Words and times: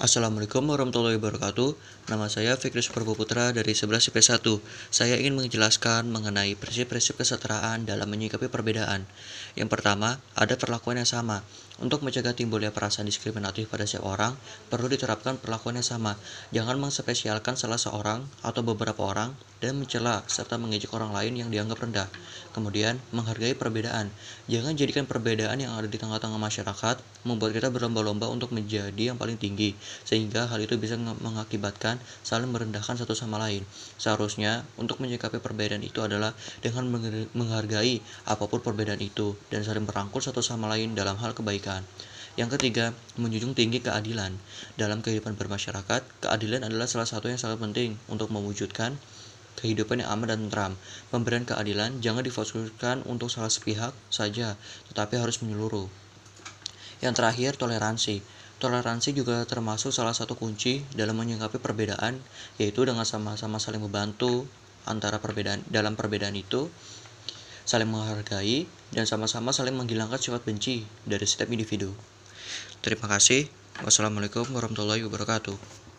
Assalamualaikum 0.00 0.64
warahmatullahi 0.64 1.20
wabarakatuh. 1.20 1.76
Nama 2.08 2.24
saya 2.32 2.56
Fikri 2.56 2.80
Superbo 2.80 3.12
Putra 3.12 3.52
dari 3.52 3.76
11 3.76 4.08
IP1. 4.08 4.40
Saya 4.88 5.20
ingin 5.20 5.36
menjelaskan 5.36 6.08
mengenai 6.08 6.56
prinsip-prinsip 6.56 7.20
kesetaraan 7.20 7.84
dalam 7.84 8.08
menyikapi 8.08 8.48
perbedaan. 8.48 9.04
Yang 9.60 9.68
pertama, 9.68 10.16
ada 10.32 10.56
perlakuan 10.56 10.96
yang 10.96 11.04
sama. 11.04 11.44
Untuk 11.84 12.00
mencegah 12.00 12.32
timbulnya 12.32 12.72
perasaan 12.72 13.12
diskriminatif 13.12 13.68
pada 13.68 13.84
setiap 13.84 14.08
orang, 14.08 14.40
perlu 14.72 14.88
diterapkan 14.88 15.36
perlakuan 15.36 15.76
yang 15.76 15.84
sama. 15.84 16.16
Jangan 16.48 16.80
mengspesialkan 16.80 17.60
salah 17.60 17.76
seorang 17.76 18.24
atau 18.40 18.64
beberapa 18.64 19.04
orang 19.04 19.36
dan 19.60 19.76
mencela 19.76 20.24
serta 20.24 20.56
mengejek 20.56 20.90
orang 20.96 21.12
lain 21.12 21.36
yang 21.36 21.48
dianggap 21.52 21.78
rendah. 21.84 22.08
Kemudian, 22.50 22.98
menghargai 23.14 23.54
perbedaan. 23.54 24.10
Jangan 24.50 24.74
jadikan 24.74 25.06
perbedaan 25.06 25.60
yang 25.60 25.76
ada 25.76 25.86
di 25.86 26.00
tengah-tengah 26.00 26.40
masyarakat 26.40 26.98
membuat 27.22 27.54
kita 27.54 27.68
berlomba-lomba 27.68 28.26
untuk 28.32 28.50
menjadi 28.50 29.14
yang 29.14 29.20
paling 29.20 29.36
tinggi, 29.36 29.76
sehingga 30.02 30.48
hal 30.48 30.58
itu 30.64 30.74
bisa 30.80 30.96
mengakibatkan 30.98 32.00
saling 32.24 32.50
merendahkan 32.50 32.98
satu 32.98 33.12
sama 33.12 33.38
lain. 33.38 33.62
Seharusnya, 34.00 34.66
untuk 34.80 34.98
menyikapi 34.98 35.38
perbedaan 35.38 35.84
itu 35.84 36.00
adalah 36.02 36.34
dengan 36.64 36.88
menghargai 37.36 38.02
apa 38.26 38.44
pun 38.48 38.64
perbedaan 38.64 38.98
itu 38.98 39.36
dan 39.52 39.62
saling 39.62 39.84
merangkul 39.86 40.24
satu 40.24 40.42
sama 40.42 40.66
lain 40.72 40.96
dalam 40.96 41.14
hal 41.20 41.36
kebaikan. 41.36 41.84
Yang 42.38 42.56
ketiga, 42.56 42.96
menjunjung 43.20 43.52
tinggi 43.58 43.84
keadilan. 43.84 44.32
Dalam 44.78 45.04
kehidupan 45.04 45.36
bermasyarakat, 45.36 46.24
keadilan 46.24 46.62
adalah 46.64 46.86
salah 46.86 47.04
satu 47.04 47.28
yang 47.28 47.36
sangat 47.36 47.58
penting 47.58 47.98
untuk 48.06 48.30
mewujudkan 48.30 48.96
kehidupan 49.58 50.04
yang 50.04 50.14
aman 50.14 50.30
dan 50.30 50.38
tentram. 50.46 50.72
Pemberian 51.10 51.42
keadilan 51.42 51.98
jangan 51.98 52.22
difokuskan 52.22 53.02
untuk 53.10 53.32
salah 53.32 53.50
sepihak 53.50 53.90
saja, 54.12 54.54
tetapi 54.92 55.18
harus 55.18 55.42
menyeluruh. 55.42 55.90
Yang 57.00 57.14
terakhir, 57.18 57.56
toleransi. 57.56 58.22
Toleransi 58.60 59.16
juga 59.16 59.48
termasuk 59.48 59.88
salah 59.88 60.12
satu 60.12 60.36
kunci 60.36 60.84
dalam 60.92 61.16
menyikapi 61.16 61.56
perbedaan, 61.56 62.20
yaitu 62.60 62.84
dengan 62.84 63.08
sama-sama 63.08 63.56
saling 63.56 63.80
membantu 63.80 64.44
antara 64.84 65.16
perbedaan 65.16 65.64
dalam 65.72 65.96
perbedaan 65.96 66.36
itu, 66.36 66.68
saling 67.64 67.88
menghargai, 67.88 68.68
dan 68.92 69.08
sama-sama 69.08 69.56
saling 69.56 69.72
menghilangkan 69.76 70.20
sifat 70.20 70.44
benci 70.44 70.84
dari 71.08 71.24
setiap 71.24 71.48
individu. 71.48 71.96
Terima 72.84 73.08
kasih. 73.08 73.48
Wassalamualaikum 73.80 74.44
warahmatullahi 74.52 75.00
wabarakatuh. 75.08 75.89